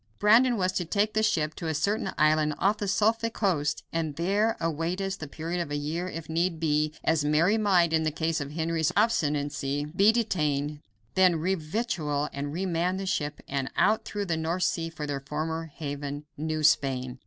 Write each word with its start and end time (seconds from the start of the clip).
Brandon 0.17 0.57
was 0.57 0.71
to 0.71 0.83
take 0.83 1.13
the 1.13 1.21
ship 1.21 1.53
to 1.53 1.67
a 1.67 1.75
certain 1.75 2.11
island 2.17 2.55
off 2.57 2.77
the 2.79 2.87
Suffolk 2.87 3.33
coast 3.33 3.83
and 3.93 4.15
there 4.15 4.57
await 4.59 4.99
us 4.99 5.15
the 5.15 5.27
period 5.27 5.61
of 5.61 5.69
a 5.69 5.75
year 5.75 6.07
if 6.09 6.27
need 6.27 6.59
be, 6.59 6.91
as 7.03 7.23
Mary 7.23 7.55
might, 7.55 7.93
in 7.93 8.11
case 8.13 8.41
of 8.41 8.49
Henry's 8.53 8.91
obstinacy, 8.97 9.85
be 9.95 10.11
detained; 10.11 10.79
then 11.13 11.35
re 11.35 11.53
victual 11.53 12.29
and 12.33 12.51
re 12.51 12.65
man 12.65 12.97
the 12.97 13.05
ship 13.05 13.41
and 13.47 13.69
out 13.77 14.03
through 14.03 14.25
the 14.25 14.37
North 14.37 14.63
Sea 14.63 14.89
for 14.89 15.05
their 15.05 15.19
former 15.19 15.67
haven, 15.67 16.25
New 16.35 16.63
Spain. 16.63 17.19